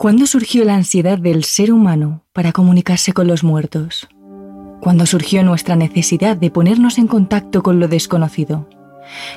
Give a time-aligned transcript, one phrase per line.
[0.00, 4.06] ¿Cuándo surgió la ansiedad del ser humano para comunicarse con los muertos?
[4.80, 8.68] ¿Cuándo surgió nuestra necesidad de ponernos en contacto con lo desconocido?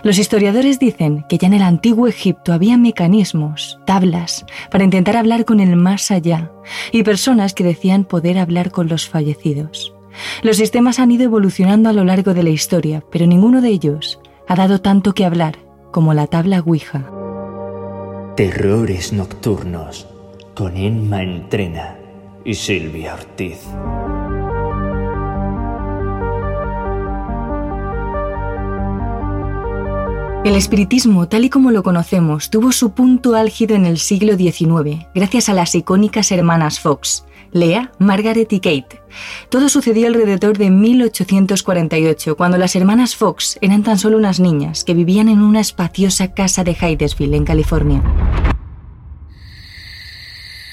[0.03, 5.45] Los historiadores dicen que ya en el antiguo Egipto había mecanismos, tablas, para intentar hablar
[5.45, 6.51] con el más allá,
[6.91, 9.95] y personas que decían poder hablar con los fallecidos.
[10.43, 14.19] Los sistemas han ido evolucionando a lo largo de la historia, pero ninguno de ellos
[14.47, 15.57] ha dado tanto que hablar
[15.91, 17.09] como la tabla Ouija.
[18.35, 20.10] Terrores nocturnos
[20.61, 21.97] con Emma Entrena
[22.45, 23.57] y Silvia Ortiz.
[30.45, 35.07] El espiritismo, tal y como lo conocemos, tuvo su punto álgido en el siglo XIX,
[35.15, 39.01] gracias a las icónicas hermanas Fox, Lea, Margaret y Kate.
[39.49, 44.93] Todo sucedió alrededor de 1848, cuando las hermanas Fox eran tan solo unas niñas que
[44.93, 48.03] vivían en una espaciosa casa de Hydesville, en California.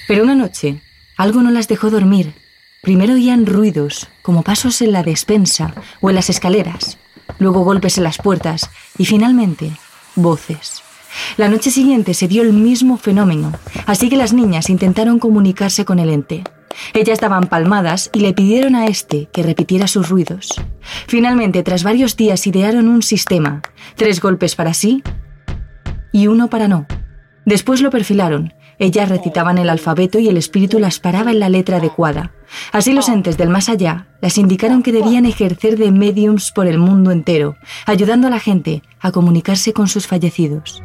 [0.09, 0.81] Pero una noche,
[1.19, 2.35] algo no las dejó dormir.
[2.83, 6.97] Primero oían ruidos, como pasos en la despensa o en las escaleras,
[7.39, 9.71] luego golpes en las puertas y finalmente
[10.17, 10.83] voces.
[11.37, 13.53] La noche siguiente se dio el mismo fenómeno,
[13.85, 16.43] así que las niñas intentaron comunicarse con el ente.
[16.95, 20.49] Ellas daban palmadas y le pidieron a este que repitiera sus ruidos.
[21.07, 23.61] Finalmente, tras varios días, idearon un sistema,
[23.95, 25.03] tres golpes para sí
[26.13, 26.87] y uno para no.
[27.45, 31.79] Después lo perfilaron ellas recitaban el alfabeto y el espíritu las paraba en la letra
[31.79, 32.33] adecuada.
[32.73, 36.79] Así los entes del más allá las indicaron que debían ejercer de mediums por el
[36.79, 37.57] mundo entero,
[37.87, 40.83] ayudando a la gente a comunicarse con sus fallecidos.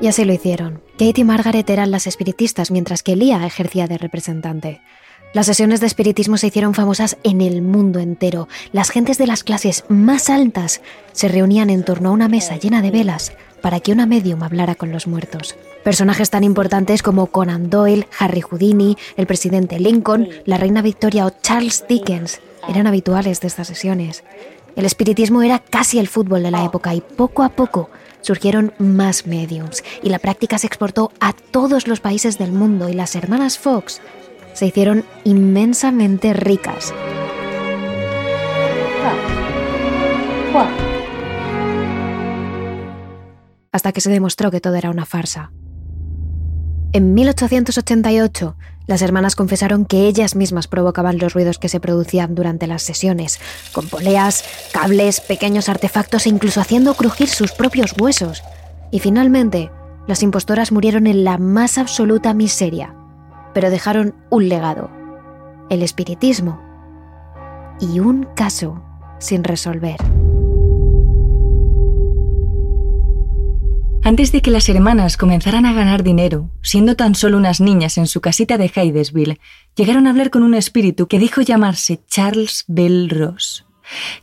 [0.00, 0.80] Y así lo hicieron.
[0.92, 4.80] Kate y Margaret eran las espiritistas mientras que Leah ejercía de representante.
[5.34, 8.48] Las sesiones de espiritismo se hicieron famosas en el mundo entero.
[8.72, 10.80] Las gentes de las clases más altas
[11.12, 14.74] se reunían en torno a una mesa llena de velas para que una medium hablara
[14.74, 15.54] con los muertos.
[15.84, 21.30] Personajes tan importantes como Conan Doyle, Harry Houdini, el presidente Lincoln, la reina Victoria o
[21.42, 24.24] Charles Dickens eran habituales de estas sesiones.
[24.76, 27.90] El espiritismo era casi el fútbol de la época y poco a poco
[28.22, 32.94] surgieron más mediums y la práctica se exportó a todos los países del mundo y
[32.94, 34.00] las hermanas Fox
[34.58, 36.92] se hicieron inmensamente ricas.
[43.70, 45.52] Hasta que se demostró que todo era una farsa.
[46.92, 48.56] En 1888,
[48.88, 53.38] las hermanas confesaron que ellas mismas provocaban los ruidos que se producían durante las sesiones,
[53.72, 54.42] con poleas,
[54.72, 58.42] cables, pequeños artefactos e incluso haciendo crujir sus propios huesos.
[58.90, 59.70] Y finalmente,
[60.08, 62.96] las impostoras murieron en la más absoluta miseria,
[63.54, 64.90] pero dejaron un legado,
[65.70, 66.60] el espiritismo
[67.80, 68.82] y un caso
[69.18, 69.96] sin resolver.
[74.08, 78.06] Antes de que las hermanas comenzaran a ganar dinero, siendo tan solo unas niñas en
[78.06, 79.38] su casita de Hydesville,
[79.76, 83.66] llegaron a hablar con un espíritu que dijo llamarse Charles Bell Ross,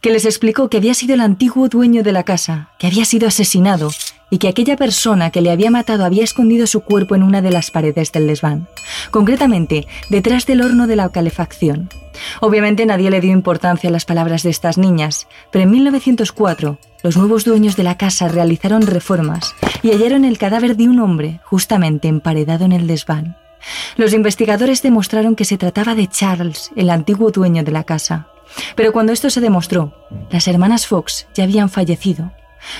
[0.02, 3.28] que les explicó que había sido el antiguo dueño de la casa, que había sido
[3.28, 3.92] asesinado
[4.30, 7.52] y que aquella persona que le había matado había escondido su cuerpo en una de
[7.52, 8.68] las paredes del desván,
[9.12, 11.90] concretamente detrás del horno de la calefacción.
[12.42, 17.18] Obviamente nadie le dio importancia a las palabras de estas niñas, pero en 1904 los
[17.18, 19.54] nuevos dueños de la casa realizaron reformas
[19.84, 23.38] y hallaron el cadáver de un hombre justamente emparedado en el desván.
[23.98, 28.28] Los investigadores demostraron que se trataba de Charles, el antiguo dueño de la casa.
[28.76, 29.94] Pero cuando esto se demostró,
[30.30, 32.32] las hermanas Fox ya habían fallecido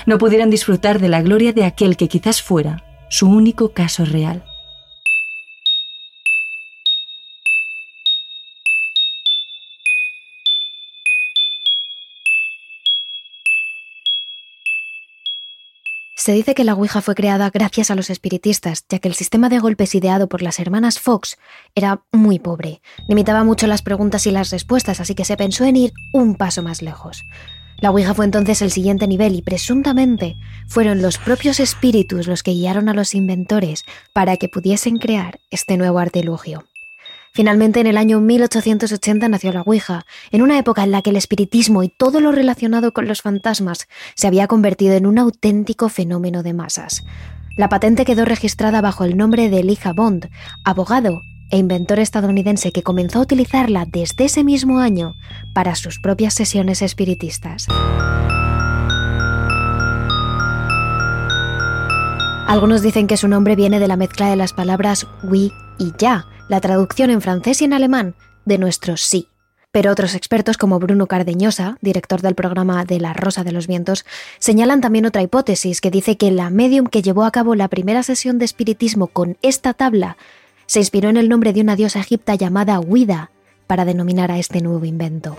[0.06, 4.44] no pudieran disfrutar de la gloria de aquel que quizás fuera su único caso real.
[16.26, 19.48] Se dice que la Ouija fue creada gracias a los espiritistas, ya que el sistema
[19.48, 21.38] de golpes ideado por las hermanas Fox
[21.76, 22.82] era muy pobre.
[23.06, 26.64] Limitaba mucho las preguntas y las respuestas, así que se pensó en ir un paso
[26.64, 27.22] más lejos.
[27.78, 30.36] La Ouija fue entonces el siguiente nivel y presuntamente
[30.66, 33.84] fueron los propios espíritus los que guiaron a los inventores
[34.14, 36.64] para que pudiesen crear este nuevo artilugio.
[37.34, 41.16] Finalmente, en el año 1880 nació la Ouija, en una época en la que el
[41.16, 46.42] espiritismo y todo lo relacionado con los fantasmas se había convertido en un auténtico fenómeno
[46.42, 47.04] de masas.
[47.58, 50.30] La patente quedó registrada bajo el nombre de Elijah Bond,
[50.64, 51.20] abogado
[51.50, 55.14] e inventor estadounidense que comenzó a utilizarla desde ese mismo año
[55.54, 57.66] para sus propias sesiones espiritistas.
[62.46, 66.26] Algunos dicen que su nombre viene de la mezcla de las palabras oui y ya,
[66.48, 68.14] la traducción en francés y en alemán
[68.44, 69.28] de nuestro sí.
[69.72, 74.06] Pero otros expertos, como Bruno Cardeñosa, director del programa de La Rosa de los Vientos,
[74.38, 78.02] señalan también otra hipótesis que dice que la medium que llevó a cabo la primera
[78.02, 80.16] sesión de espiritismo con esta tabla
[80.66, 83.30] se inspiró en el nombre de una diosa egipta llamada Huida
[83.66, 85.36] para denominar a este nuevo invento.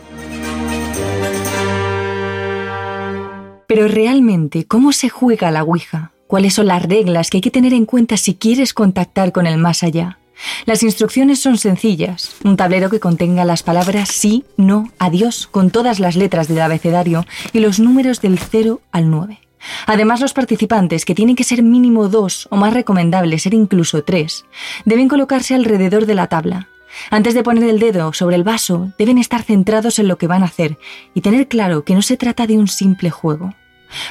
[3.68, 6.12] Pero realmente, ¿cómo se juega la Ouija?
[6.28, 9.58] ¿Cuáles son las reglas que hay que tener en cuenta si quieres contactar con el
[9.58, 10.20] más allá?
[10.66, 12.36] Las instrucciones son sencillas.
[12.44, 17.26] Un tablero que contenga las palabras sí, no, adiós, con todas las letras del abecedario
[17.54, 19.40] y los números del 0 al 9.
[19.86, 24.46] Además, los participantes, que tienen que ser mínimo dos o más recomendable ser incluso tres,
[24.86, 26.70] deben colocarse alrededor de la tabla.
[27.10, 30.44] Antes de poner el dedo sobre el vaso, deben estar centrados en lo que van
[30.44, 30.78] a hacer
[31.14, 33.54] y tener claro que no se trata de un simple juego.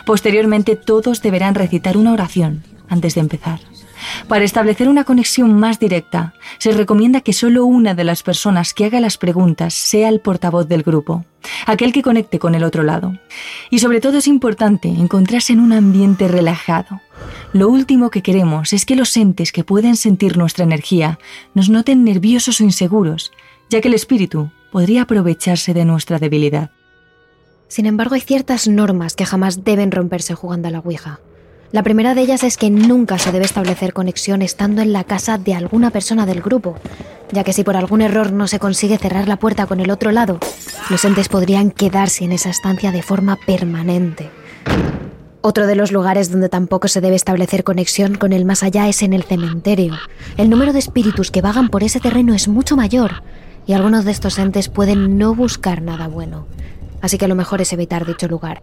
[0.04, 3.60] Posteriormente, todos deberán recitar una oración antes de empezar.
[4.29, 8.85] Para establecer una conexión más directa, se recomienda que solo una de las personas que
[8.85, 11.25] haga las preguntas sea el portavoz del grupo,
[11.67, 13.19] aquel que conecte con el otro lado.
[13.70, 17.00] Y sobre todo es importante encontrarse en un ambiente relajado.
[17.53, 21.19] Lo último que queremos es que los entes que pueden sentir nuestra energía
[21.55, 23.32] nos noten nerviosos o inseguros,
[23.70, 26.70] ya que el espíritu podría aprovecharse de nuestra debilidad.
[27.69, 31.20] Sin embargo, hay ciertas normas que jamás deben romperse jugando a la Ouija.
[31.72, 35.36] La primera de ellas es que nunca se debe establecer conexión estando en la casa
[35.36, 36.76] de alguna persona del grupo,
[37.32, 40.12] ya que si por algún error no se consigue cerrar la puerta con el otro
[40.12, 40.38] lado,
[40.90, 44.30] los entes podrían quedarse en esa estancia de forma permanente.
[45.40, 49.02] Otro de los lugares donde tampoco se debe establecer conexión con el más allá es
[49.02, 49.94] en el cementerio.
[50.36, 53.22] El número de espíritus que vagan por ese terreno es mucho mayor
[53.66, 56.46] y algunos de estos entes pueden no buscar nada bueno.
[57.00, 58.62] Así que lo mejor es evitar dicho lugar.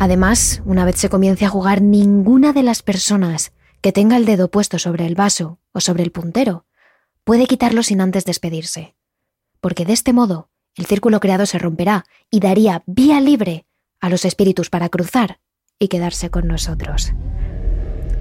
[0.00, 4.48] Además, una vez se comience a jugar, ninguna de las personas que tenga el dedo
[4.48, 6.66] puesto sobre el vaso o sobre el puntero
[7.24, 8.94] puede quitarlo sin antes despedirse.
[9.60, 13.66] Porque de este modo, el círculo creado se romperá y daría vía libre
[14.00, 15.40] a los espíritus para cruzar
[15.78, 17.12] y quedarse con nosotros.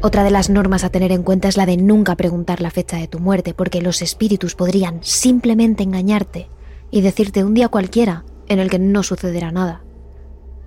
[0.01, 2.97] Otra de las normas a tener en cuenta es la de nunca preguntar la fecha
[2.97, 6.49] de tu muerte, porque los espíritus podrían simplemente engañarte
[6.91, 9.83] y decirte un día cualquiera en el que no sucederá nada.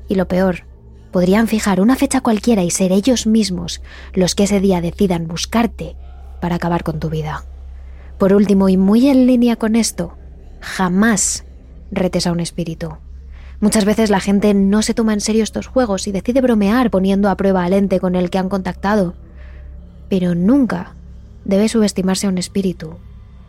[0.09, 0.70] Y lo peor
[1.11, 3.81] podrían fijar una fecha cualquiera y ser ellos mismos
[4.15, 5.97] los que ese día decidan buscarte
[6.41, 7.45] para acabar con tu vida.
[8.19, 10.17] Por último, y muy en línea con esto,
[10.61, 11.45] jamás
[11.91, 12.97] retes a un espíritu.
[13.61, 17.29] Muchas veces la gente no se toma en serio estos juegos y decide bromear poniendo
[17.29, 19.15] a prueba al ente con el que han contactado.
[20.09, 20.95] Pero nunca
[21.45, 22.97] debe subestimarse a un espíritu,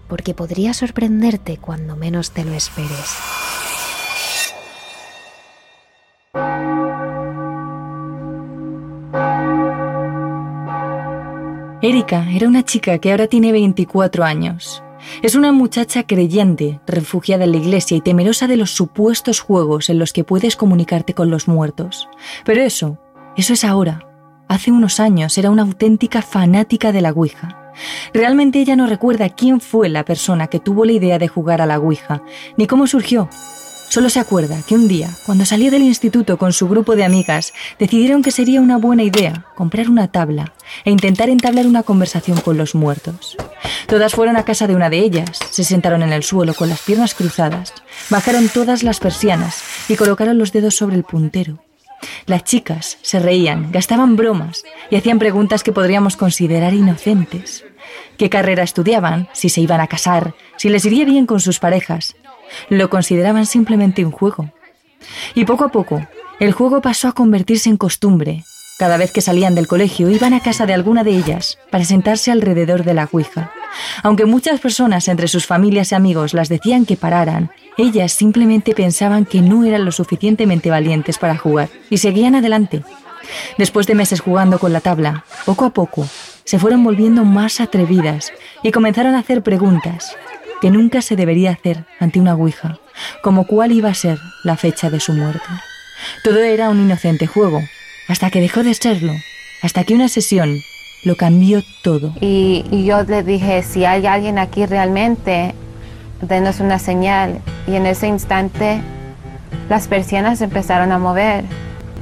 [0.10, 3.16] porque podría sorprenderte cuando menos te lo esperes.
[11.84, 14.84] Erika era una chica que ahora tiene 24 años.
[15.24, 19.98] Es una muchacha creyente, refugiada en la iglesia y temerosa de los supuestos juegos en
[19.98, 22.08] los que puedes comunicarte con los muertos.
[22.46, 23.00] Pero eso,
[23.36, 24.08] eso es ahora.
[24.48, 27.74] Hace unos años era una auténtica fanática de la Ouija.
[28.14, 31.66] Realmente ella no recuerda quién fue la persona que tuvo la idea de jugar a
[31.66, 32.22] la Ouija,
[32.58, 33.28] ni cómo surgió,
[33.92, 37.52] Solo se acuerda que un día, cuando salió del instituto con su grupo de amigas,
[37.78, 40.54] decidieron que sería una buena idea comprar una tabla
[40.86, 43.36] e intentar entablar una conversación con los muertos.
[43.88, 46.80] Todas fueron a casa de una de ellas, se sentaron en el suelo con las
[46.80, 47.74] piernas cruzadas,
[48.10, 51.62] bajaron todas las persianas y colocaron los dedos sobre el puntero.
[52.28, 57.66] Las chicas se reían, gastaban bromas y hacían preguntas que podríamos considerar inocentes.
[58.22, 59.30] ¿Qué carrera estudiaban?
[59.34, 60.36] ¿Si se iban a casar?
[60.56, 62.16] ¿Si les iría bien con sus parejas?
[62.70, 64.52] Lo consideraban simplemente un juego.
[65.34, 66.06] Y poco a poco,
[66.40, 68.44] el juego pasó a convertirse en costumbre.
[68.78, 72.30] Cada vez que salían del colegio iban a casa de alguna de ellas para sentarse
[72.30, 73.52] alrededor de la Ouija.
[74.04, 79.26] Aunque muchas personas entre sus familias y amigos las decían que pararan, ellas simplemente pensaban
[79.26, 82.84] que no eran lo suficientemente valientes para jugar y seguían adelante.
[83.58, 86.08] Después de meses jugando con la tabla, poco a poco,
[86.44, 88.32] se fueron volviendo más atrevidas
[88.64, 90.16] y comenzaron a hacer preguntas,
[90.62, 92.80] que nunca se debería hacer ante una Ouija,
[93.24, 95.48] como cuál iba a ser la fecha de su muerte.
[96.24, 97.62] Todo era un inocente juego,
[98.08, 99.14] hasta que dejó de serlo,
[99.62, 100.62] hasta que una sesión
[101.04, 102.14] lo cambió todo.
[102.22, 105.56] Y, yo le dije, si hay alguien aquí realmente,
[106.22, 107.42] denos una señal.
[107.68, 108.82] Y en ese instante
[109.70, 111.44] las persianas empezaron a mover.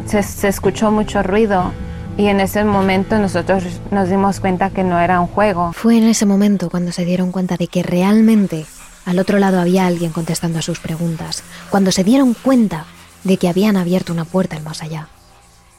[0.05, 1.72] se escuchó mucho ruido
[2.19, 5.71] y en ese momento nosotros nos dimos cuenta que no era un juego.
[5.71, 8.65] Fue en ese momento cuando se dieron cuenta de que realmente
[9.05, 12.83] al otro lado había alguien contestando a sus preguntas, cuando se dieron cuenta
[13.23, 15.07] de que habían abierto una puerta al más allá.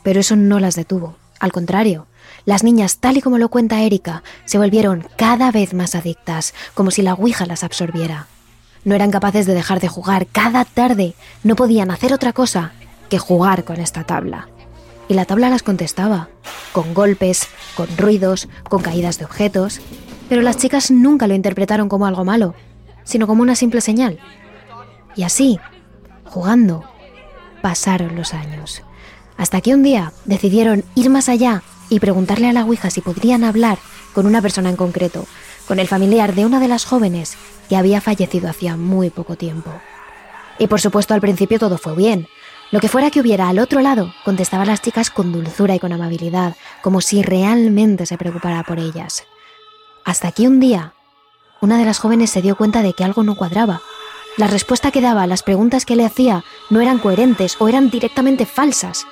[0.02, 1.14] Pero eso no las detuvo.
[1.40, 2.06] Al contrario,
[2.46, 6.90] las niñas, tal y como lo cuenta Erika, se volvieron cada vez más adictas, como
[6.90, 8.28] si la Ouija las absorbiera.
[8.84, 11.12] No eran capaces de dejar de jugar cada tarde,
[11.44, 12.72] no podían hacer otra cosa
[13.10, 14.48] que jugar con esta tabla.
[15.10, 16.28] Y la tabla las contestaba,
[16.70, 19.80] con golpes, con ruidos, con caídas de objetos,
[20.28, 22.54] pero las chicas nunca lo interpretaron como algo malo,
[23.02, 24.20] sino como una simple señal.
[25.16, 25.58] Y así,
[26.26, 26.84] jugando,
[27.60, 28.84] pasaron los años.
[29.36, 33.42] Hasta que un día decidieron ir más allá y preguntarle a la Ouija si podrían
[33.42, 33.78] hablar
[34.14, 35.26] con una persona en concreto,
[35.66, 37.36] con el familiar de una de las jóvenes
[37.68, 39.72] que había fallecido hacía muy poco tiempo.
[40.60, 42.28] Y por supuesto al principio todo fue bien.
[42.70, 45.92] Lo que fuera que hubiera al otro lado, contestaban las chicas con dulzura y con
[45.92, 49.24] amabilidad, como si realmente se preocupara por ellas.
[50.04, 50.94] Hasta que un día,
[51.60, 53.82] una de las jóvenes se dio cuenta de que algo no cuadraba.
[54.36, 57.90] La respuesta que daba a las preguntas que le hacía no eran coherentes o eran
[57.90, 59.04] directamente falsas.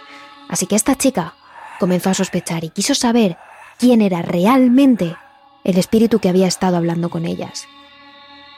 [0.49, 1.35] Así que esta chica
[1.81, 3.37] comenzó a sospechar y quiso saber
[3.79, 5.17] quién era realmente
[5.65, 7.67] el espíritu que había estado hablando con ellas.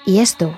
[0.04, 0.54] Y esto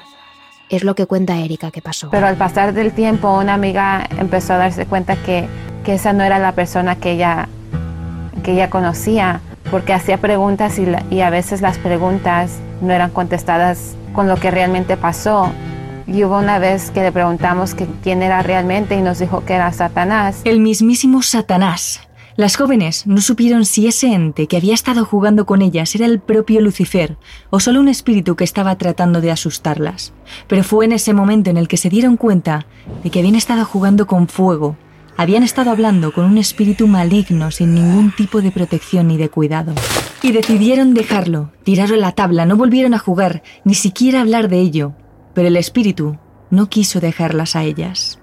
[0.76, 2.10] es lo que cuenta Erika que pasó.
[2.10, 5.46] Pero al pasar del tiempo, una amiga empezó a darse cuenta que,
[5.84, 7.48] que esa no era la persona que ella,
[8.42, 14.28] que ella conocía porque hacía preguntas y, a veces las preguntas no eran contestadas con
[14.28, 15.50] lo que realmente pasó.
[16.06, 19.72] Y hubo una vez que le preguntamos quién era realmente y nos dijo que era
[19.72, 20.42] Satanás.
[20.44, 22.00] El mismísimo Satanás.
[22.36, 26.18] Las jóvenes no supieron si ese ente que había estado jugando con ellas era el
[26.18, 27.18] propio Lucifer
[27.50, 30.14] o solo un espíritu que estaba tratando de asustarlas.
[30.48, 32.66] Pero fue en ese momento en el que se dieron cuenta
[33.02, 34.76] de que habían estado jugando con fuego
[35.16, 39.74] habían estado hablando con un espíritu maligno sin ningún tipo de protección ni de cuidado.
[40.22, 44.94] Y decidieron dejarlo, tiraron la tabla, no volvieron a jugar, ni siquiera hablar de ello.
[45.34, 46.18] Pero el espíritu
[46.50, 48.20] no quiso dejarlas a ellas.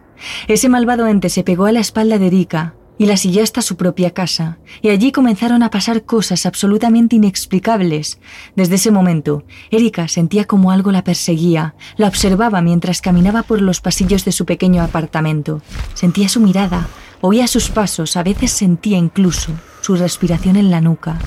[0.48, 3.78] Ese malvado ente se pegó a la espalda de Erika y la siguió hasta su
[3.78, 8.20] propia casa, y allí comenzaron a pasar cosas absolutamente inexplicables.
[8.56, 13.80] Desde ese momento, Erika sentía como algo la perseguía, la observaba mientras caminaba por los
[13.80, 15.62] pasillos de su pequeño apartamento.
[15.94, 16.88] Sentía su mirada,
[17.22, 21.18] oía sus pasos, a veces sentía incluso su respiración en la nuca.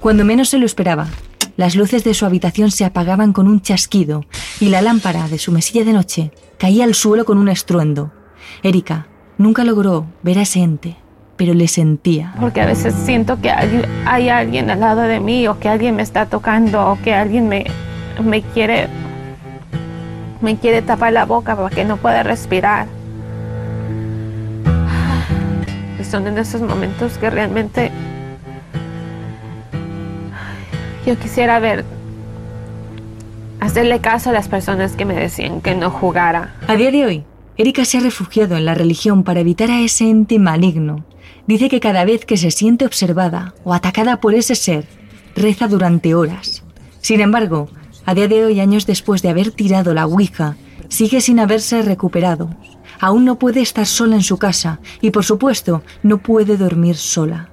[0.00, 1.08] Cuando menos se lo esperaba,
[1.56, 4.26] las luces de su habitación se apagaban con un chasquido
[4.60, 8.12] y la lámpara de su mesilla de noche caía al suelo con un estruendo.
[8.62, 9.08] Erika
[9.38, 10.96] nunca logró ver a ese ente,
[11.36, 12.32] pero le sentía.
[12.40, 16.02] Porque a veces siento que hay, alguien al lado de mí o que alguien me
[16.02, 17.66] está tocando o que alguien me,
[18.22, 18.88] me quiere
[20.40, 22.86] me quiere tapar la boca para que no pueda respirar.
[25.98, 27.90] Y son en esos momentos que realmente
[31.06, 31.84] yo quisiera ver
[33.60, 36.54] hacerle caso a las personas que me decían que no jugara.
[36.68, 37.24] A día de hoy,
[37.56, 41.02] Erika se ha refugiado en la religión para evitar a ese ente maligno
[41.46, 44.86] dice que cada vez que se siente observada o atacada por ese ser,
[45.34, 46.64] reza durante horas.
[47.00, 47.68] Sin embargo,
[48.04, 50.56] a día de hoy, años después de haber tirado la Ouija,
[50.88, 52.50] sigue sin haberse recuperado.
[53.00, 57.50] Aún no puede estar sola en su casa y, por supuesto, no puede dormir sola.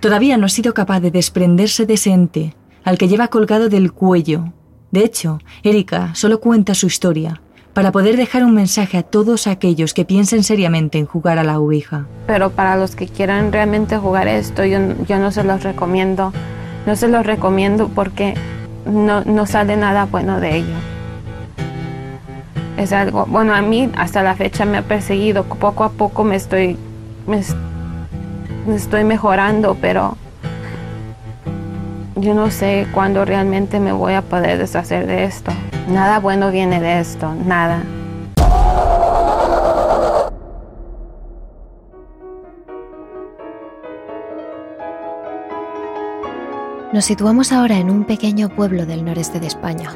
[0.00, 2.54] Todavía no ha sido capaz de desprenderse de ese ente,
[2.84, 4.52] al que lleva colgado del cuello.
[4.90, 7.42] De hecho, Erika solo cuenta su historia,
[7.72, 11.58] para poder dejar un mensaje a todos aquellos que piensen seriamente en jugar a la
[11.58, 12.06] Ouija.
[12.26, 16.32] Pero para los que quieran realmente jugar esto, yo, yo no se los recomiendo.
[16.86, 18.34] No se los recomiendo porque
[18.86, 20.74] no, no sale nada bueno de ello.
[22.76, 25.44] Es algo, bueno, a mí hasta la fecha me ha perseguido.
[25.44, 26.76] Poco a poco me estoy,
[27.26, 27.42] me
[28.74, 30.16] estoy mejorando, pero
[32.20, 35.52] yo no sé cuándo realmente me voy a poder deshacer de esto.
[35.88, 37.82] Nada bueno viene de esto, nada.
[46.92, 49.94] Nos situamos ahora en un pequeño pueblo del noreste de España.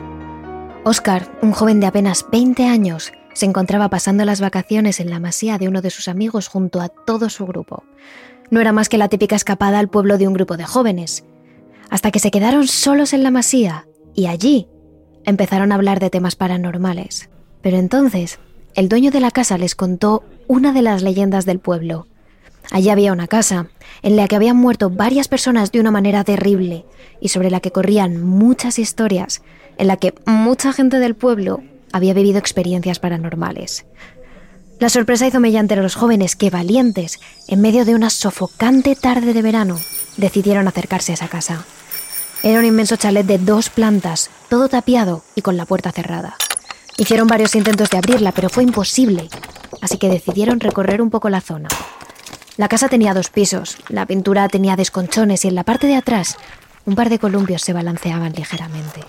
[0.85, 5.57] Oscar, un joven de apenas 20 años, se encontraba pasando las vacaciones en la masía
[5.57, 7.85] de uno de sus amigos junto a todo su grupo.
[8.51, 11.25] No era más que la típica escapada al pueblo de un grupo de jóvenes,
[11.93, 14.67] hasta que se quedaron solos en la masía y allí
[15.27, 17.29] empezaron a hablar de temas paranormales.
[17.61, 18.39] Pero entonces,
[18.75, 22.07] el dueño de la casa les contó una de las leyendas del pueblo.
[22.71, 23.67] Allí había una casa
[24.01, 26.87] en la que habían muerto varias personas de una manera terrible
[27.21, 29.43] y sobre la que corrían muchas historias,
[29.77, 33.85] en la que mucha gente del pueblo había vivido experiencias paranormales.
[34.81, 39.35] La sorpresa hizo mellante a los jóvenes que, valientes, en medio de una sofocante tarde
[39.35, 39.79] de verano,
[40.17, 41.67] decidieron acercarse a esa casa.
[42.45, 46.35] Era un inmenso chalet de dos plantas, todo tapiado y con la puerta cerrada.
[46.99, 49.29] Hicieron varios intentos de abrirla, pero fue imposible,
[49.81, 51.69] así que decidieron recorrer un poco la zona.
[52.57, 56.37] La casa tenía dos pisos, la pintura tenía desconchones y en la parte de atrás
[56.85, 59.03] un par de columpios se balanceaban ligeramente.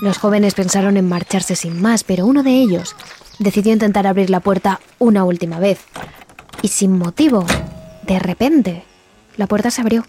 [0.00, 2.94] Los jóvenes pensaron en marcharse sin más, pero uno de ellos
[3.40, 5.80] decidió intentar abrir la puerta una última vez.
[6.62, 7.44] Y sin motivo,
[8.06, 8.84] de repente,
[9.36, 10.04] la puerta se abrió.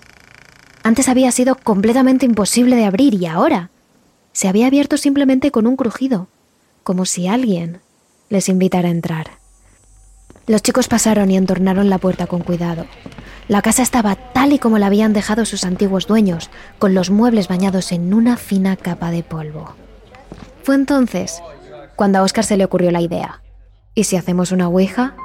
[0.84, 3.70] Antes había sido completamente imposible de abrir y ahora
[4.32, 6.28] se había abierto simplemente con un crujido,
[6.84, 7.82] como si alguien
[8.30, 9.32] les invitara a entrar.
[10.48, 12.86] Los chicos pasaron y entornaron la puerta con cuidado.
[13.48, 17.48] La casa estaba tal y como la habían dejado sus antiguos dueños, con los muebles
[17.48, 19.76] bañados en una fina capa de polvo.
[20.64, 21.42] Fue entonces
[21.96, 23.42] cuando a Oscar se le ocurrió la idea.
[23.94, 25.16] ¿Y si hacemos una ouija?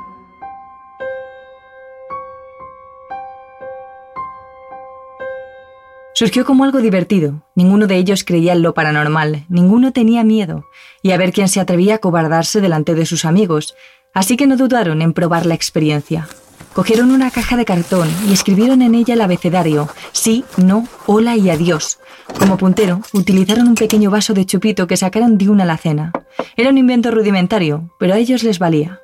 [6.16, 7.42] Surgió como algo divertido.
[7.56, 10.64] Ninguno de ellos creía en lo paranormal, ninguno tenía miedo,
[11.02, 13.74] y a ver quién se atrevía a cobardarse delante de sus amigos,
[14.14, 16.28] así que no dudaron en probar la experiencia.
[16.72, 21.50] Cogieron una caja de cartón y escribieron en ella el abecedario, sí, no, hola y
[21.50, 21.98] adiós.
[22.38, 26.12] Como puntero, utilizaron un pequeño vaso de chupito que sacaron de una alacena.
[26.56, 29.00] Era un invento rudimentario, pero a ellos les valía.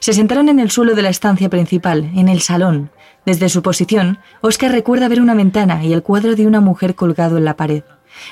[0.00, 2.90] Se sentaron en el suelo de la estancia principal, en el salón,
[3.28, 7.36] desde su posición, Oscar recuerda ver una ventana y el cuadro de una mujer colgado
[7.36, 7.82] en la pared.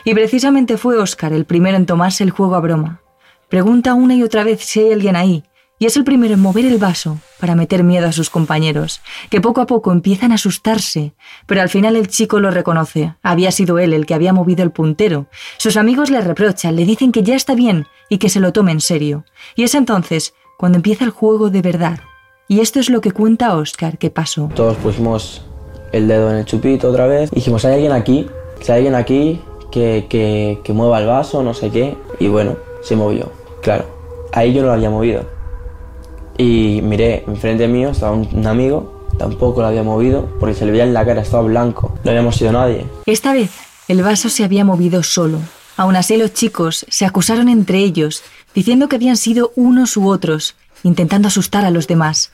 [0.06, 3.02] Y precisamente fue Oscar el primero en tomarse el juego a broma.
[3.50, 5.44] Pregunta una y otra vez si hay alguien ahí,
[5.78, 9.42] y es el primero en mover el vaso para meter miedo a sus compañeros, que
[9.42, 11.12] poco a poco empiezan a asustarse,
[11.44, 13.14] pero al final el chico lo reconoce.
[13.22, 15.26] Había sido él el que había movido el puntero.
[15.58, 18.72] Sus amigos le reprochan, le dicen que ya está bien y que se lo tome
[18.72, 19.26] en serio.
[19.56, 22.00] Y es entonces cuando empieza el juego de verdad.
[22.48, 24.48] Y esto es lo que cuenta Oscar que pasó.
[24.54, 25.42] Todos pusimos
[25.92, 27.30] el dedo en el chupito otra vez.
[27.30, 28.26] Dijimos, ¿hay alguien aquí?
[28.60, 29.40] Si hay alguien aquí
[29.72, 31.96] que, que, que mueva el vaso, no sé qué.
[32.20, 33.32] Y bueno, se movió.
[33.62, 33.84] Claro,
[34.32, 35.24] ahí yo no lo había movido.
[36.38, 40.70] Y miré, enfrente mío estaba un, un amigo, tampoco lo había movido, porque se le
[40.70, 41.98] veía en la cara, estaba blanco.
[42.04, 42.86] No habíamos sido nadie.
[43.06, 43.50] Esta vez,
[43.88, 45.40] el vaso se había movido solo.
[45.76, 48.22] Aún así, los chicos se acusaron entre ellos,
[48.54, 52.30] diciendo que habían sido unos u otros, intentando asustar a los demás.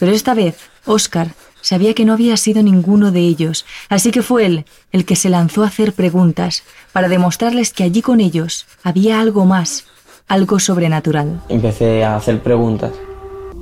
[0.00, 1.28] Pero esta vez, Oscar
[1.60, 5.28] sabía que no había sido ninguno de ellos, así que fue él el que se
[5.28, 9.84] lanzó a hacer preguntas para demostrarles que allí con ellos había algo más,
[10.26, 11.42] algo sobrenatural.
[11.50, 12.92] Empecé a hacer preguntas.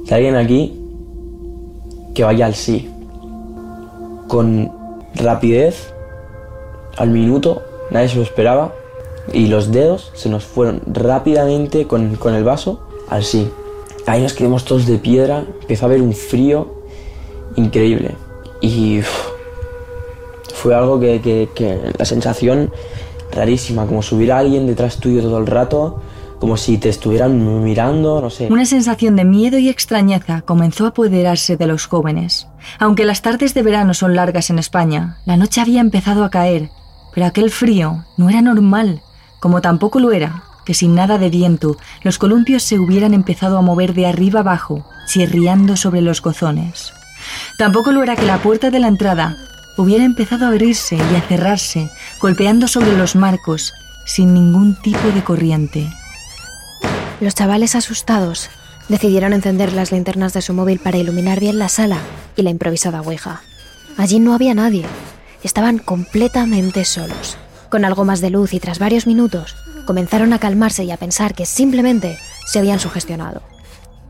[0.07, 0.79] Si alguien aquí,
[2.15, 2.89] que vaya al sí.
[4.29, 4.73] Con
[5.17, 5.93] rapidez,
[6.97, 8.73] al minuto, nadie se lo esperaba,
[9.33, 13.51] y los dedos se nos fueron rápidamente con, con el vaso al sí.
[14.09, 16.83] Ahí nos quedamos todos de piedra, empezó a haber un frío
[17.57, 18.15] increíble.
[18.63, 19.01] Y
[20.55, 22.73] fue algo que, que, que, la sensación
[23.31, 26.01] rarísima, como si hubiera alguien detrás tuyo todo el rato,
[26.39, 28.49] como si te estuvieran mirando, no sé.
[28.51, 32.49] Una sensación de miedo y extrañeza comenzó a apoderarse de los jóvenes.
[32.79, 36.71] Aunque las tardes de verano son largas en España, la noche había empezado a caer,
[37.15, 39.03] pero aquel frío no era normal,
[39.39, 43.63] como tampoco lo era que sin nada de viento los columpios se hubieran empezado a
[43.63, 46.93] mover de arriba abajo, chirriando sobre los gozones.
[47.57, 49.39] Tampoco lo era que la puerta de la entrada
[49.79, 51.89] hubiera empezado a abrirse y a cerrarse,
[52.21, 53.73] golpeando sobre los marcos,
[54.05, 55.91] sin ningún tipo de corriente.
[57.23, 58.51] Los chavales asustados
[58.91, 61.97] decidieron encender las linternas de su móvil para iluminar bien la sala
[62.37, 63.41] y la improvisada ouija.
[63.97, 64.85] Allí no había nadie.
[65.43, 67.39] Estaban completamente solos.
[67.71, 69.55] Con algo más de luz y tras varios minutos,
[69.87, 73.43] comenzaron a calmarse y a pensar que simplemente se habían sugestionado.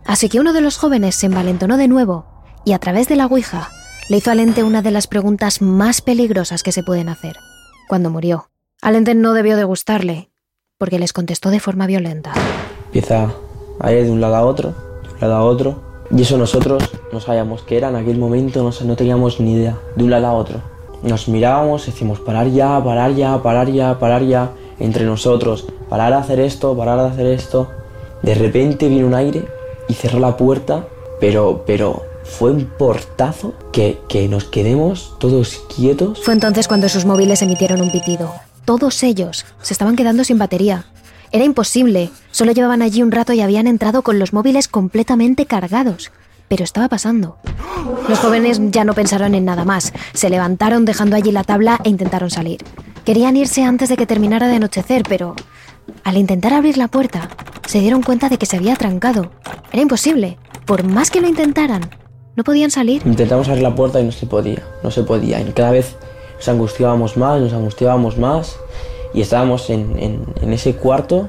[0.07, 2.25] Así que uno de los jóvenes se envalentonó de nuevo
[2.65, 3.69] y a través de la Ouija
[4.09, 7.37] le hizo al ente una de las preguntas más peligrosas que se pueden hacer.
[7.89, 8.49] Cuando murió,
[8.81, 10.31] al ente no debió de gustarle,
[10.79, 12.33] porque les contestó de forma violenta.
[12.87, 13.33] Empieza
[13.81, 16.91] a ir de un lado a otro, de un lado a otro, y eso nosotros
[17.13, 20.27] no sabíamos qué era en aquel momento, no, no teníamos ni idea, de un lado
[20.29, 20.78] a otro.
[21.03, 26.19] Nos mirábamos, decimos parar ya, parar ya, parar ya, parar ya, entre nosotros, parar a
[26.19, 27.69] hacer esto, parar a hacer esto.
[28.23, 29.45] De repente vino un aire
[29.89, 30.87] y cerró la puerta,
[31.21, 36.21] pero, pero fue un portazo que, que nos quedemos todos quietos.
[36.23, 38.33] Fue entonces cuando sus móviles emitieron un pitido.
[38.65, 40.85] Todos ellos se estaban quedando sin batería.
[41.31, 46.11] Era imposible, solo llevaban allí un rato y habían entrado con los móviles completamente cargados.
[46.49, 47.37] Pero estaba pasando.
[48.09, 49.93] Los jóvenes ya no pensaron en nada más.
[50.15, 52.65] Se levantaron dejando allí la tabla e intentaron salir.
[53.05, 55.35] Querían irse antes de que terminara de anochecer, pero
[56.05, 57.29] al intentar abrir la puerta,
[57.67, 59.31] se dieron cuenta de que se había trancado.
[59.73, 60.39] Era imposible.
[60.67, 61.89] Por más que lo intentaran,
[62.37, 63.03] no podían salir.
[63.07, 65.41] Intentamos abrir la puerta y no se podía, no se podía.
[65.41, 65.97] Y cada vez
[66.37, 68.57] nos angustiábamos más, nos angustiábamos más.
[69.15, 71.29] Y estábamos en, ese cuarto,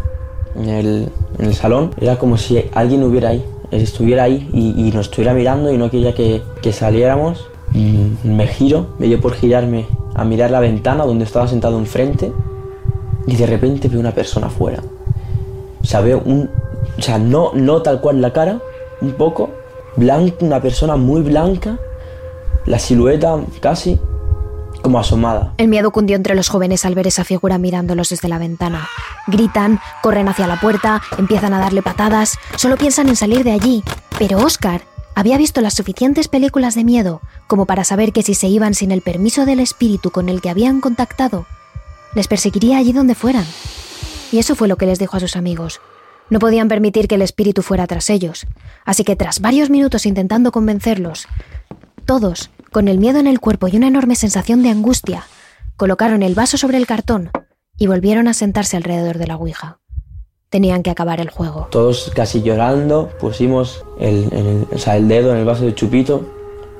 [0.55, 1.91] en el salón.
[1.99, 6.13] Era como si alguien hubiera ahí, estuviera ahí y, nos estuviera mirando y no quería
[6.13, 7.47] que, que saliéramos.
[7.73, 12.31] Mm, me giro, me dio por girarme a mirar la ventana donde estaba sentado enfrente
[13.27, 14.81] y de repente veo una persona afuera.
[15.81, 16.49] O sea, veo un.
[16.97, 18.59] O sea, no, no tal cual la cara,
[19.01, 19.51] un poco,
[19.95, 21.77] blanca, una persona muy blanca,
[22.65, 23.99] la silueta casi
[24.81, 25.53] como asomada.
[25.57, 28.87] El miedo cundió entre los jóvenes al ver esa figura mirándolos desde la ventana.
[29.27, 33.83] Gritan, corren hacia la puerta, empiezan a darle patadas, solo piensan en salir de allí.
[34.17, 34.81] Pero Oscar
[35.15, 38.91] había visto las suficientes películas de miedo como para saber que si se iban sin
[38.91, 41.45] el permiso del espíritu con el que habían contactado,
[42.15, 43.45] les perseguiría allí donde fueran.
[44.31, 45.81] Y eso fue lo que les dijo a sus amigos.
[46.29, 48.45] No podían permitir que el espíritu fuera tras ellos,
[48.85, 51.27] así que tras varios minutos intentando convencerlos,
[52.05, 55.23] todos con el miedo en el cuerpo y una enorme sensación de angustia,
[55.75, 57.31] colocaron el vaso sobre el cartón
[57.77, 59.79] y volvieron a sentarse alrededor de la Ouija.
[60.49, 61.67] Tenían que acabar el juego.
[61.71, 66.25] Todos casi llorando pusimos el, el dedo en el vaso de chupito.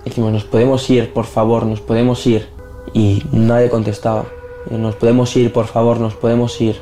[0.05, 2.47] Dijimos, nos podemos ir, por favor, nos podemos ir.
[2.93, 4.25] Y nadie contestaba.
[4.69, 6.77] Nos podemos ir, por favor, nos podemos ir.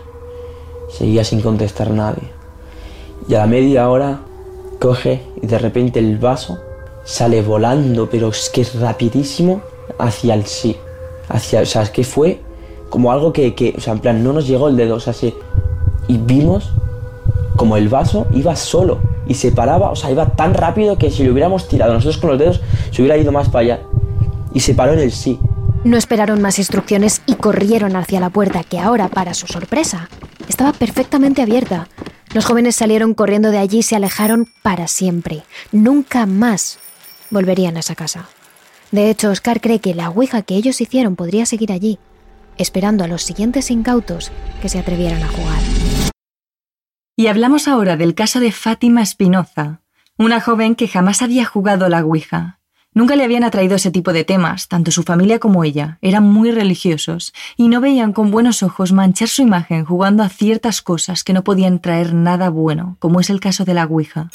[0.90, 2.24] Seguía sin contestar nadie.
[3.28, 4.22] Y a la media hora
[4.80, 6.60] coge y de repente el vaso
[7.08, 9.62] sale volando, pero es que es rapidísimo
[9.98, 10.76] hacia el sí.
[11.30, 12.42] Hacia, o sea, es que fue
[12.90, 15.34] como algo que, o sea, en plan, no nos llegó el dedo, o sea, sí.
[16.08, 16.70] y vimos
[17.56, 21.24] como el vaso iba solo y se paraba, o sea, iba tan rápido que si
[21.24, 23.80] lo hubiéramos tirado nosotros con los dedos, se hubiera ido más para allá.
[24.54, 25.40] Y se paró en el sí.
[25.84, 30.10] No esperaron más instrucciones y corrieron hacia la puerta, que ahora, para su sorpresa,
[30.48, 31.88] estaba perfectamente abierta.
[32.34, 35.44] Los jóvenes salieron corriendo de allí y se alejaron para siempre.
[35.72, 36.80] Nunca más
[37.30, 38.28] volverían a esa casa.
[38.92, 42.00] De hecho, Oscar cree que la ouija que ellos hicieron podría seguir allí,
[42.58, 45.60] esperando a los siguientes incautos que se atrevieran a jugar.
[47.16, 49.82] Y hablamos ahora del caso de Fátima Espinoza,
[50.18, 52.60] una joven que jamás había jugado la ouija.
[52.94, 56.52] Nunca le habían atraído ese tipo de temas, tanto su familia como ella eran muy
[56.52, 61.34] religiosos y no veían con buenos ojos manchar su imagen jugando a ciertas cosas que
[61.34, 64.30] no podían traer nada bueno, como es el caso de la ouija.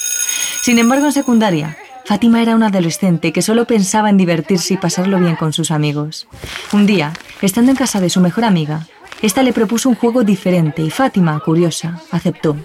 [0.62, 5.18] Sin embargo, en secundaria, Fátima era una adolescente que solo pensaba en divertirse y pasarlo
[5.18, 6.26] bien con sus amigos.
[6.72, 8.86] Un día, estando en casa de su mejor amiga,
[9.22, 12.56] esta le propuso un juego diferente y Fátima, curiosa, aceptó.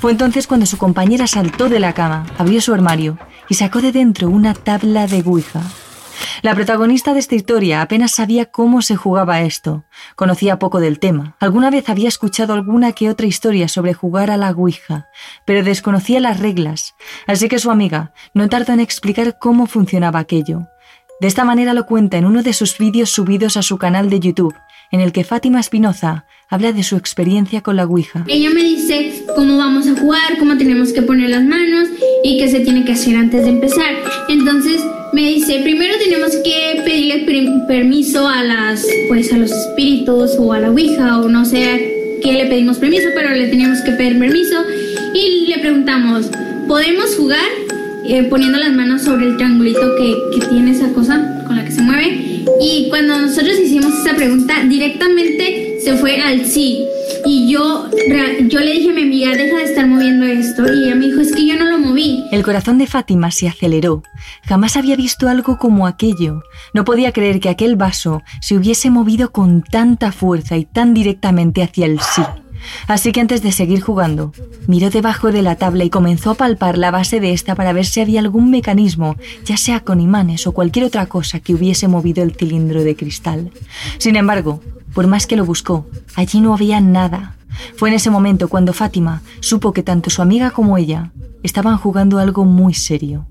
[0.00, 3.18] Fue entonces cuando su compañera saltó de la cama, abrió su armario
[3.50, 5.60] y sacó de dentro una tabla de Ouija.
[6.42, 9.84] La protagonista de esta historia apenas sabía cómo se jugaba esto.
[10.16, 11.36] Conocía poco del tema.
[11.38, 15.08] Alguna vez había escuchado alguna que otra historia sobre jugar a la Ouija,
[15.44, 16.94] pero desconocía las reglas,
[17.26, 20.68] así que su amiga no tardó en explicar cómo funcionaba aquello.
[21.20, 24.20] De esta manera lo cuenta en uno de sus vídeos subidos a su canal de
[24.20, 24.54] YouTube,
[24.90, 28.24] en el que Fátima Espinoza habla de su experiencia con la Ouija.
[28.26, 31.88] Ella me dice cómo vamos a jugar, cómo tenemos que poner las manos
[32.24, 33.94] y qué se tiene que hacer antes de empezar.
[35.20, 37.26] Me dice, primero tenemos que pedirle
[37.66, 42.32] permiso a las pues a los espíritus o a la Ouija o no sé qué
[42.32, 44.56] le pedimos permiso, pero le tenemos que pedir permiso
[45.14, 46.30] y le preguntamos,
[46.66, 47.48] ¿podemos jugar?
[48.06, 51.70] Eh, poniendo las manos sobre el triangulito que, que tiene esa cosa con la que
[51.70, 52.44] se mueve.
[52.60, 56.84] Y cuando nosotros hicimos esa pregunta, directamente se fue al sí.
[57.32, 57.88] Y yo,
[58.48, 60.64] yo le dije a mi amiga, deja de estar moviendo esto.
[60.66, 62.24] Y ella me dijo, es que yo no lo moví.
[62.32, 64.02] El corazón de Fátima se aceleró.
[64.48, 66.42] Jamás había visto algo como aquello.
[66.74, 71.62] No podía creer que aquel vaso se hubiese movido con tanta fuerza y tan directamente
[71.62, 72.22] hacia el sí.
[72.88, 74.32] Así que antes de seguir jugando,
[74.66, 77.86] miró debajo de la tabla y comenzó a palpar la base de esta para ver
[77.86, 79.14] si había algún mecanismo,
[79.44, 83.52] ya sea con imanes o cualquier otra cosa que hubiese movido el cilindro de cristal.
[83.98, 84.60] Sin embargo,
[84.94, 87.36] por más que lo buscó, allí no había nada.
[87.76, 92.18] Fue en ese momento cuando Fátima supo que tanto su amiga como ella estaban jugando
[92.18, 93.26] algo muy serio.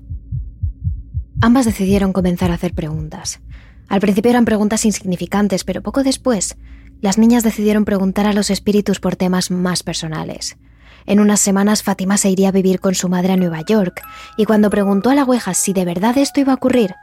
[1.40, 3.40] Ambas decidieron comenzar a hacer preguntas.
[3.88, 6.56] Al principio eran preguntas insignificantes, pero poco después
[7.00, 10.58] las niñas decidieron preguntar a los espíritus por temas más personales.
[11.06, 14.02] En unas semanas Fátima se iría a vivir con su madre a Nueva York,
[14.36, 16.94] y cuando preguntó a la ouija si de verdad esto iba a ocurrir,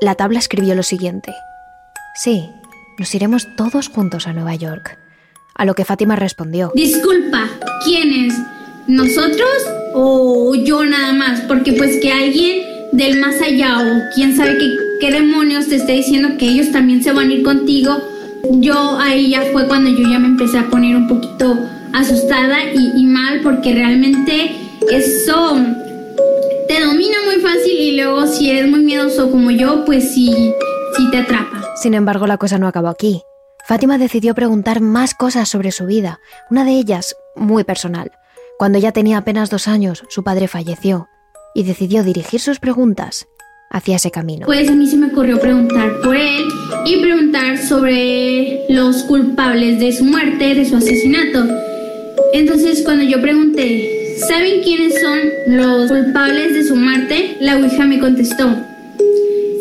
[0.00, 1.34] la tabla escribió lo siguiente.
[2.14, 2.48] Sí,
[3.00, 4.96] nos iremos todos juntos a Nueva York.
[5.56, 6.70] A lo que Fátima respondió.
[6.76, 7.48] Disculpa,
[7.84, 8.34] ¿quién es?
[8.86, 9.48] ¿Nosotros
[9.92, 11.40] o yo nada más?
[11.40, 14.68] Porque pues que alguien del más allá o quién sabe qué,
[15.00, 18.00] qué demonios te esté diciendo que ellos también se van a ir contigo
[18.48, 21.58] yo ahí ya fue cuando yo ya me empecé a poner un poquito
[21.92, 24.52] asustada y, mal porque realmente
[24.90, 25.56] eso
[26.68, 30.52] te domina muy fácil y luego si eres muy miedoso como yo, pues sí,
[30.96, 31.59] sí te atrapa.
[31.80, 33.22] Sin embargo, la cosa no acabó aquí.
[33.66, 38.10] Fátima decidió preguntar más cosas sobre su vida, una de ellas muy personal.
[38.58, 41.08] Cuando ya tenía apenas dos años, su padre falleció.
[41.52, 43.26] y decidió dirigir sus preguntas
[43.70, 44.46] hacia ese camino.
[44.46, 46.44] Pues a mí se me ocurrió preguntar por él
[46.86, 51.44] y preguntar sobre los culpables de su muerte, de su asesinato.
[52.34, 57.36] Entonces cuando yo pregunté, ¿saben quiénes son los culpables de su muerte?
[57.40, 58.54] La Ouija me contestó,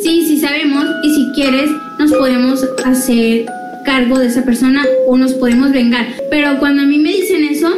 [0.03, 3.45] sí, sí sabemos y si quieres nos podemos hacer
[3.85, 6.07] cargo de esa persona o nos podemos vengar.
[6.31, 7.69] Pero cuando a mí me dicen eso,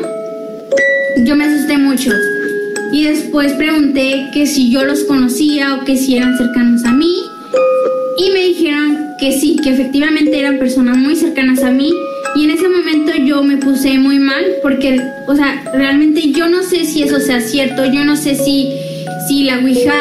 [1.26, 2.12] yo me asusté mucho.
[2.94, 7.14] Y después pregunté que si yo los conocía o que si eran cercanos a mí.
[8.18, 11.92] Y me dijeron que sí, que efectivamente eran personas muy cercanas a mí.
[12.36, 16.62] Y en ese momento yo me puse muy mal porque, o sea, realmente yo no
[16.62, 18.70] sé si eso sea cierto, yo no sé si,
[19.28, 19.96] si la Ouija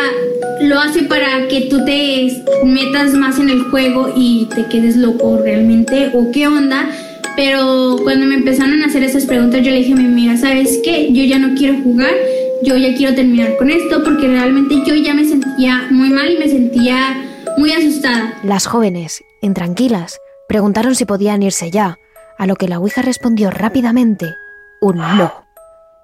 [0.61, 5.39] lo hace para que tú te metas más en el juego y te quedes loco
[5.43, 6.91] realmente o qué onda.
[7.37, 11.13] Pero cuando me empezaron a hacer esas preguntas yo le dije, mira, ¿sabes qué?
[11.13, 12.15] Yo ya no quiero jugar
[12.63, 16.39] yo ya quiero terminar con esto porque realmente yo ya me sentía muy mal y
[16.39, 17.25] me sentía
[17.57, 18.35] muy asustada.
[18.43, 21.99] Las jóvenes, intranquilas, preguntaron si podían irse ya,
[22.39, 24.35] a lo que la Ouija respondió rápidamente
[24.81, 25.47] un no.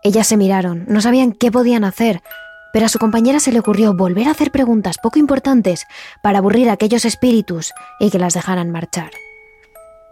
[0.03, 2.23] Ellas se miraron, no sabían qué podían hacer,
[2.73, 5.87] pero a su compañera se le ocurrió volver a hacer preguntas poco importantes
[6.23, 9.11] para aburrir a aquellos espíritus y que las dejaran marchar.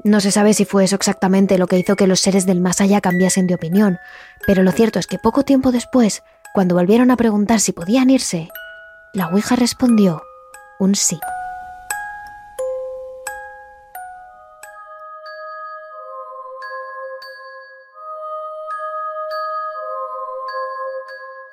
[0.03, 2.81] No se sabe si fue eso exactamente lo que hizo que los seres del más
[2.81, 3.99] allá cambiasen de opinión,
[4.47, 8.49] pero lo cierto es que poco tiempo después cuando volvieron a preguntar si podían irse,
[9.13, 10.23] la Ouija respondió
[10.79, 11.19] un sí.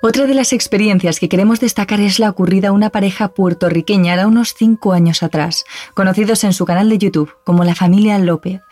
[0.04, 4.26] Otra de las experiencias que queremos destacar es la ocurrida a una pareja puertorriqueña de
[4.26, 8.62] unos cinco años atrás, conocidos en su canal de YouTube como la familia López.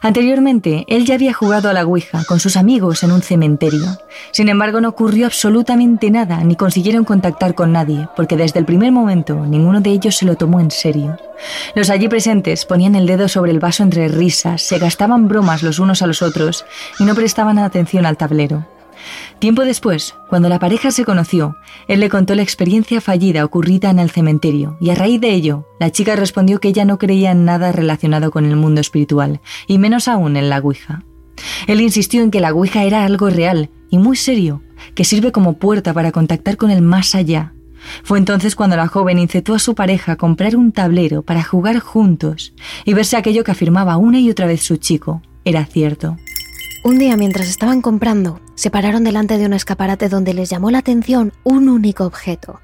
[0.00, 3.84] Anteriormente, él ya había jugado a la Ouija con sus amigos en un cementerio.
[4.30, 8.90] Sin embargo, no ocurrió absolutamente nada, ni consiguieron contactar con nadie, porque desde el primer
[8.90, 11.18] momento ninguno de ellos se lo tomó en serio.
[11.74, 15.80] Los allí presentes ponían el dedo sobre el vaso entre risas, se gastaban bromas los
[15.80, 16.64] unos a los otros
[16.98, 18.77] y no prestaban atención al tablero.
[19.38, 24.00] Tiempo después, cuando la pareja se conoció, él le contó la experiencia fallida ocurrida en
[24.00, 27.44] el cementerio y a raíz de ello, la chica respondió que ella no creía en
[27.44, 31.04] nada relacionado con el mundo espiritual, y menos aún en la Ouija.
[31.68, 34.60] Él insistió en que la Ouija era algo real y muy serio,
[34.96, 37.52] que sirve como puerta para contactar con el más allá.
[38.02, 41.78] Fue entonces cuando la joven incitó a su pareja a comprar un tablero para jugar
[41.78, 45.22] juntos y verse aquello que afirmaba una y otra vez su chico.
[45.44, 46.16] Era cierto.
[46.84, 50.78] Un día mientras estaban comprando, se pararon delante de un escaparate donde les llamó la
[50.78, 52.60] atención un único objeto.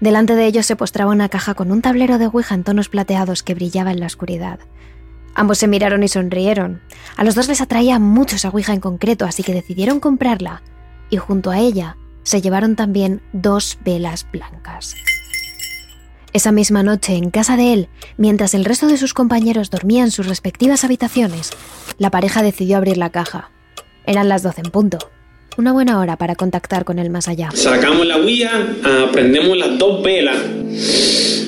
[0.00, 3.42] Delante de ellos se postraba una caja con un tablero de Ouija en tonos plateados
[3.42, 4.58] que brillaba en la oscuridad.
[5.34, 6.80] Ambos se miraron y sonrieron.
[7.16, 10.62] A los dos les atraía mucho esa Ouija en concreto, así que decidieron comprarla,
[11.10, 14.94] y junto a ella se llevaron también dos velas blancas.
[16.36, 20.10] Esa misma noche, en casa de él, mientras el resto de sus compañeros dormían en
[20.10, 21.48] sus respectivas habitaciones,
[21.96, 23.50] la pareja decidió abrir la caja.
[24.06, 24.98] Eran las 12 en punto.
[25.56, 27.52] Una buena hora para contactar con el más allá.
[27.54, 28.50] Sacamos la guía,
[29.14, 30.36] prendemos las dos velas,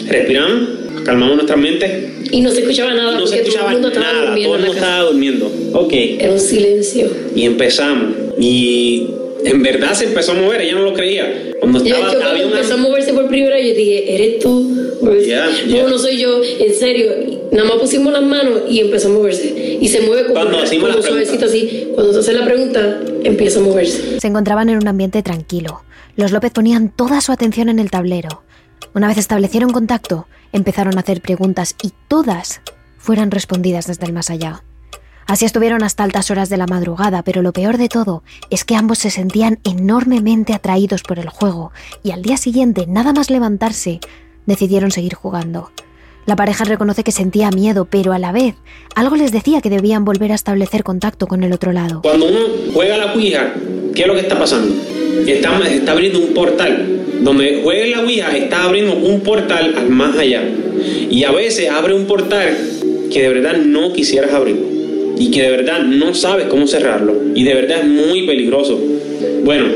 [0.06, 0.70] respiramos,
[1.04, 2.22] calmamos nuestra mente.
[2.32, 3.20] Y no se escuchaba nada.
[3.20, 4.48] No se escuchaba todo el mundo nada, durmiendo.
[4.48, 5.52] todo el mundo estaba durmiendo.
[5.74, 5.92] Ok.
[5.92, 7.10] Era un silencio.
[7.36, 8.14] Y empezamos.
[8.38, 9.10] Y
[9.44, 11.52] en verdad se empezó a mover, ella no lo creía.
[11.60, 14.14] Cuando Yo, estaba, yo cuando había una- empezó a moverse por primera vez, yo dije,
[14.14, 14.74] ¿eres tú?
[15.00, 15.28] Pues,
[15.68, 17.12] no, no soy yo, en serio.
[17.52, 19.78] Nada más pusimos las manos y empezó a moverse.
[19.80, 21.88] Y se mueve como, Cuando hacemos como suavecito así.
[21.94, 24.20] Cuando se hace la pregunta, empieza a moverse.
[24.20, 25.82] Se encontraban en un ambiente tranquilo.
[26.16, 28.42] Los López ponían toda su atención en el tablero.
[28.94, 32.60] Una vez establecieron contacto, empezaron a hacer preguntas y todas
[32.98, 34.64] fueron respondidas desde el más allá.
[35.28, 38.74] Así estuvieron hasta altas horas de la madrugada, pero lo peor de todo es que
[38.74, 41.70] ambos se sentían enormemente atraídos por el juego
[42.02, 44.00] y al día siguiente, nada más levantarse,
[44.46, 45.70] decidieron seguir jugando.
[46.24, 48.54] La pareja reconoce que sentía miedo, pero a la vez
[48.94, 52.00] algo les decía que debían volver a establecer contacto con el otro lado.
[52.00, 52.38] Cuando uno
[52.72, 53.52] juega la Ouija,
[53.94, 54.74] ¿qué es lo que está pasando?
[55.26, 57.02] Está, está abriendo un portal.
[57.20, 60.42] Donde juegue la Ouija, está abriendo un portal al más allá.
[61.10, 62.56] Y a veces abre un portal
[63.12, 64.78] que de verdad no quisieras abrir.
[65.18, 67.14] Y que de verdad no sabes cómo cerrarlo.
[67.34, 68.78] Y de verdad es muy peligroso.
[69.44, 69.66] Bueno,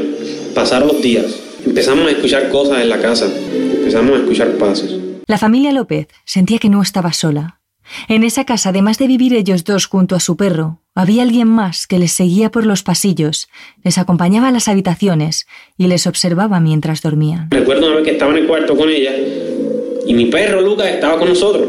[0.55, 1.27] pasaron los días.
[1.65, 3.31] Empezamos a escuchar cosas en la casa.
[3.53, 4.97] Empezamos a escuchar pasos.
[5.27, 7.61] La familia López sentía que no estaba sola.
[8.09, 11.87] En esa casa, además de vivir ellos dos junto a su perro, había alguien más
[11.87, 13.49] que les seguía por los pasillos,
[13.83, 17.51] les acompañaba a las habitaciones y les observaba mientras dormían.
[17.51, 19.13] Recuerdo una vez que estaba en el cuarto con ella
[20.07, 21.67] y mi perro Lucas estaba con nosotros.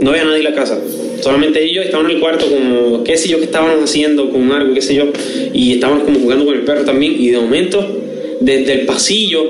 [0.00, 0.78] No había nadie en la casa.
[1.24, 4.74] Solamente ellos estaban en el cuarto como, qué sé yo, qué estábamos haciendo con algo,
[4.74, 5.04] qué sé yo.
[5.54, 7.16] Y estábamos como jugando con el perro también.
[7.18, 7.82] Y de momento,
[8.40, 9.42] desde el pasillo,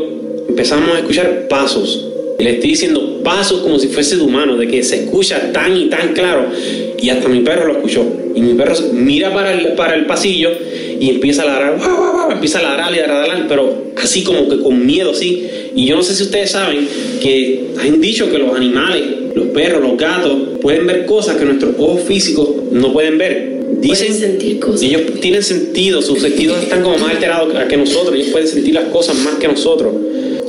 [0.49, 2.14] empezamos a escuchar pasos.
[2.39, 5.87] Le estoy diciendo pasos como si fuese de humano, de que se escucha tan y
[5.87, 6.47] tan claro.
[7.01, 8.05] Y hasta mi perro lo escuchó.
[8.35, 10.51] Y mi perro mira para el, para el pasillo
[11.01, 11.79] y empieza a ladrar,
[12.31, 15.47] empieza a ladrar y a ladrar, pero así como que con miedo, sí.
[15.75, 16.89] Y yo no sé si ustedes saben
[17.21, 19.03] que han dicho que los animales,
[19.35, 23.55] los perros, los gatos, pueden ver cosas que nuestros ojos físicos no pueden ver.
[23.81, 24.83] Dicen, Pueden sentir cosas.
[24.83, 28.85] ellos tienen sentido, sus sentidos están como más alterados que nosotros, ellos pueden sentir las
[28.85, 29.93] cosas más que nosotros.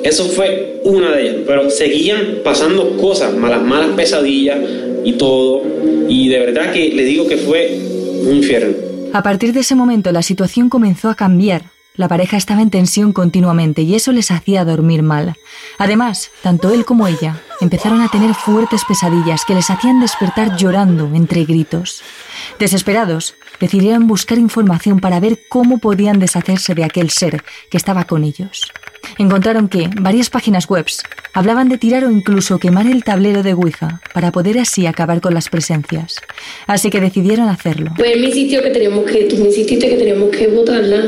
[0.06, 4.60] Eso fue una de ellas, pero seguían pasando cosas, malas, malas pesadillas
[5.04, 5.64] y todo.
[6.08, 7.76] Y de verdad que le digo que fue
[8.24, 8.76] un infierno.
[9.14, 11.64] A partir de ese momento la situación comenzó a cambiar.
[11.96, 15.38] La pareja estaba en tensión continuamente y eso les hacía dormir mal.
[15.80, 21.10] Además, tanto él como ella empezaron a tener fuertes pesadillas que les hacían despertar llorando
[21.16, 22.04] entre gritos.
[22.60, 28.24] Desesperados, decidieron buscar información para ver cómo podían deshacerse de aquel ser que estaba con
[28.24, 28.72] ellos.
[29.18, 30.86] Encontraron que varias páginas web
[31.34, 35.34] hablaban de tirar o incluso quemar el tablero de Ouija para poder así acabar con
[35.34, 36.16] las presencias.
[36.66, 37.92] Así que decidieron hacerlo.
[37.98, 41.04] Pues él me insistió que teníamos que, tú me insististe que teníamos que votarla.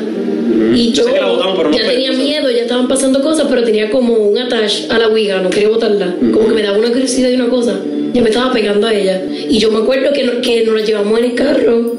[0.74, 2.88] Y Yo yo, sé que la votamos, pero no ya fue tenía miedo, ya estaban
[2.88, 6.16] pasando cosas, pero tenía como un attach a la Ouija, no quería votarla.
[6.20, 7.80] Como que me daba una curiosidad de una cosa.
[8.14, 9.22] Ya me estaba pegando a ella.
[9.50, 11.94] Y yo me acuerdo que, no- que nos la llevamos en el carro,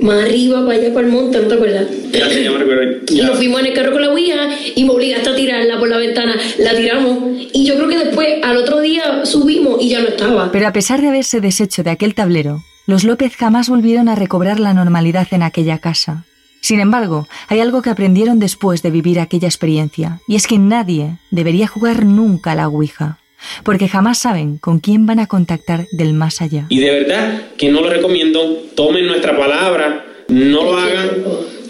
[0.00, 1.86] más arriba, para allá, para el monte, ¿no te acuerdas?
[2.12, 2.98] Ya, ya me recuerdo.
[3.08, 5.88] Y nos fuimos en el carro con la Ouija y me obligaste a tirarla por
[5.88, 6.34] la ventana.
[6.58, 7.18] La tiramos.
[7.52, 10.52] Y yo creo que después, al otro día, subimos y ya no estaba.
[10.52, 14.60] Pero a pesar de haberse deshecho de aquel tablero, los López jamás volvieron a recobrar
[14.60, 16.24] la normalidad en aquella casa.
[16.60, 21.18] Sin embargo, hay algo que aprendieron después de vivir aquella experiencia, y es que nadie
[21.30, 23.18] debería jugar nunca a la Ouija,
[23.64, 26.66] porque jamás saben con quién van a contactar del más allá.
[26.68, 28.64] Y de verdad que no lo recomiendo.
[28.74, 31.10] Tomen nuestra palabra, no lo hagan.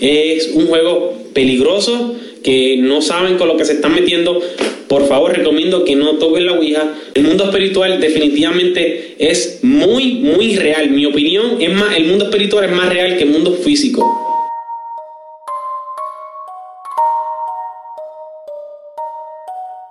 [0.01, 4.41] Es un juego peligroso que no saben con lo que se están metiendo.
[4.89, 6.95] Por favor, recomiendo que no toquen la Ouija.
[7.15, 10.91] El mundo espiritual definitivamente es muy, muy real.
[10.91, 14.07] Mi opinión es más, el mundo espiritual es más real que el mundo físico.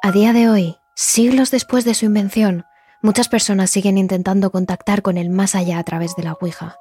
[0.02, 2.66] A día de hoy, siglos después de su invención,
[3.04, 6.80] muchas personas siguen intentando contactar con el más allá a través de la Ouija.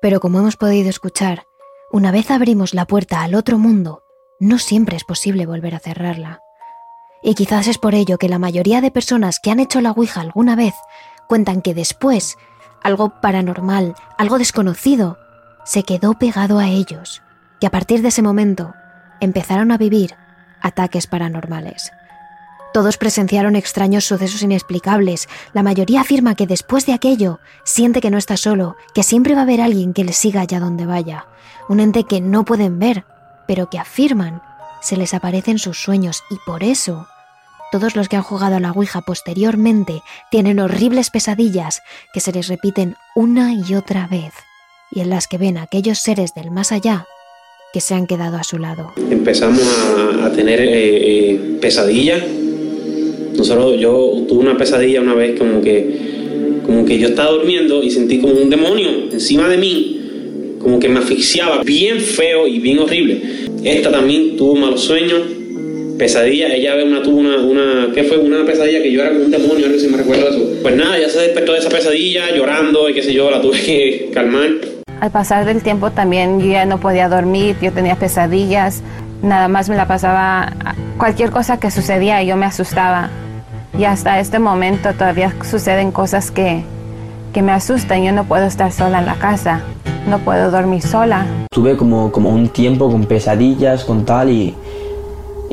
[0.00, 1.42] Pero como hemos podido escuchar,
[1.90, 4.04] una vez abrimos la puerta al otro mundo,
[4.38, 6.38] no siempre es posible volver a cerrarla.
[7.24, 10.20] Y quizás es por ello que la mayoría de personas que han hecho la Ouija
[10.20, 10.74] alguna vez
[11.26, 12.38] cuentan que después
[12.84, 15.18] algo paranormal, algo desconocido,
[15.64, 17.20] se quedó pegado a ellos,
[17.60, 18.74] que a partir de ese momento
[19.18, 20.14] empezaron a vivir
[20.62, 21.90] ataques paranormales.
[22.72, 25.28] Todos presenciaron extraños sucesos inexplicables.
[25.52, 29.40] La mayoría afirma que después de aquello siente que no está solo, que siempre va
[29.40, 31.26] a haber alguien que le siga allá donde vaya.
[31.68, 33.04] Un ente que no pueden ver,
[33.46, 34.42] pero que afirman
[34.80, 37.06] se les aparece en sus sueños y por eso
[37.70, 42.48] todos los que han jugado a la Ouija posteriormente tienen horribles pesadillas que se les
[42.48, 44.34] repiten una y otra vez
[44.90, 47.06] y en las que ven a aquellos seres del más allá
[47.72, 48.92] que se han quedado a su lado.
[48.96, 52.22] empezamos a, a tener eh, eh, pesadillas.
[53.40, 57.90] Nosotros, yo tuve una pesadilla una vez como que, como que yo estaba durmiendo y
[57.90, 60.00] sentí como un demonio encima de mí,
[60.58, 63.22] como que me asfixiaba, bien feo y bien horrible.
[63.64, 65.22] Esta también tuvo malos sueños,
[65.96, 66.54] pesadilla.
[66.54, 68.18] Ella una, tuvo una, una, ¿qué fue?
[68.18, 70.58] Una pesadilla que yo era como un demonio, algo si me recuerdo eso.
[70.60, 73.58] Pues nada, ya se despertó de esa pesadilla llorando y qué sé yo, la tuve
[73.58, 74.50] que calmar.
[75.00, 78.82] Al pasar del tiempo también yo ya no podía dormir, yo tenía pesadillas,
[79.22, 83.08] nada más me la pasaba, cualquier cosa que sucedía yo me asustaba.
[83.80, 86.62] Y hasta este momento todavía suceden cosas que,
[87.32, 89.62] que me asustan, yo no puedo estar sola en la casa,
[90.06, 91.24] no puedo dormir sola.
[91.50, 94.54] Tuve como, como un tiempo con pesadillas, con tal, y,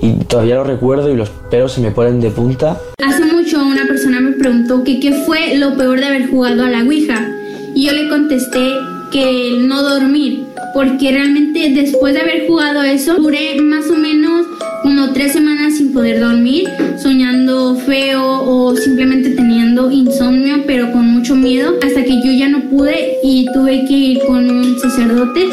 [0.02, 2.78] y todavía lo recuerdo y los pelos se me ponen de punta.
[3.02, 6.70] Hace mucho una persona me preguntó que qué fue lo peor de haber jugado a
[6.70, 7.30] la Ouija.
[7.76, 8.74] Y yo le contesté
[9.10, 10.48] que el no dormir.
[10.74, 14.46] Porque realmente después de haber jugado eso, duré más o menos
[14.84, 16.68] como tres semanas sin poder dormir,
[17.02, 22.62] soñando feo o simplemente teniendo insomnio, pero con mucho miedo, hasta que yo ya no
[22.70, 25.48] pude y tuve que ir con un sacerdote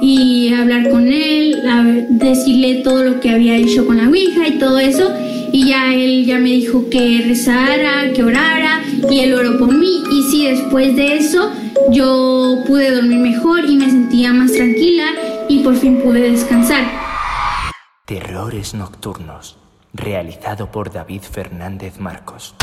[0.00, 1.62] y hablar con él,
[2.10, 5.10] decirle todo lo que había hecho con la Ouija y todo eso.
[5.52, 10.02] Y ya él ya me dijo que rezara, que orara, y él oró por mí.
[10.12, 11.50] Y sí, después de eso
[11.90, 15.04] yo pude dormir mejor y me sentía más tranquila
[15.48, 17.03] y por fin pude descansar.
[18.06, 19.56] Terrores Nocturnos,
[19.94, 22.54] realizado por David Fernández Marcos.